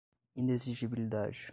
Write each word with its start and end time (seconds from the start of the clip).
inexigibilidade 0.35 1.49